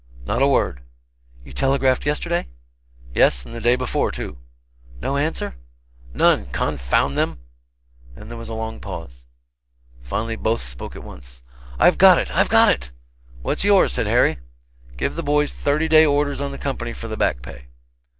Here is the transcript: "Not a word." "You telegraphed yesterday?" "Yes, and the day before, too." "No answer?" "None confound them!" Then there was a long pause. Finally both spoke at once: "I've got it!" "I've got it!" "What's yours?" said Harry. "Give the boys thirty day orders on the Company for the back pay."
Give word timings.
"Not 0.25 0.41
a 0.41 0.47
word." 0.47 0.81
"You 1.43 1.53
telegraphed 1.53 2.07
yesterday?" 2.07 2.47
"Yes, 3.13 3.45
and 3.45 3.53
the 3.53 3.61
day 3.61 3.75
before, 3.75 4.09
too." 4.09 4.39
"No 4.99 5.15
answer?" 5.15 5.57
"None 6.11 6.47
confound 6.47 7.19
them!" 7.19 7.37
Then 8.15 8.27
there 8.27 8.37
was 8.39 8.49
a 8.49 8.55
long 8.55 8.79
pause. 8.79 9.23
Finally 10.01 10.37
both 10.37 10.63
spoke 10.65 10.95
at 10.95 11.03
once: 11.03 11.43
"I've 11.77 11.99
got 11.99 12.17
it!" 12.17 12.31
"I've 12.31 12.49
got 12.49 12.69
it!" 12.73 12.89
"What's 13.43 13.63
yours?" 13.63 13.93
said 13.93 14.07
Harry. 14.07 14.39
"Give 14.97 15.15
the 15.15 15.21
boys 15.21 15.53
thirty 15.53 15.87
day 15.87 16.03
orders 16.03 16.41
on 16.41 16.51
the 16.51 16.57
Company 16.57 16.93
for 16.93 17.07
the 17.07 17.15
back 17.15 17.43
pay." 17.43 17.67